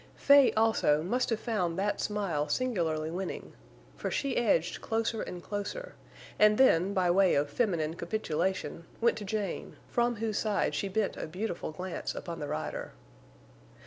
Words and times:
Fay, 0.15 0.51
also, 0.53 1.03
must 1.03 1.29
have 1.29 1.39
found 1.39 1.77
that 1.77 2.01
smile 2.01 2.49
singularly 2.49 3.11
winning. 3.11 3.53
For 3.95 4.09
she 4.09 4.35
edged 4.35 4.81
closer 4.81 5.21
and 5.21 5.43
closer, 5.43 5.93
and 6.39 6.57
then, 6.57 6.95
by 6.95 7.11
way 7.11 7.35
of 7.35 7.51
feminine 7.51 7.93
capitulation, 7.93 8.85
went 8.99 9.15
to 9.19 9.25
Jane, 9.25 9.75
from 9.91 10.15
whose 10.15 10.39
side 10.39 10.73
she 10.73 10.87
bent 10.87 11.17
a 11.17 11.27
beautiful 11.27 11.71
glance 11.71 12.15
upon 12.15 12.39
the 12.39 12.47
rider. 12.47 12.93